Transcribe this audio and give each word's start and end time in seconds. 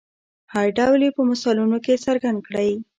هر 0.53 0.67
ډول 0.77 0.99
یې 1.05 1.11
په 1.17 1.21
مثالونو 1.29 1.77
کې 1.85 2.01
څرګند 2.05 2.39
کړئ. 2.47 2.71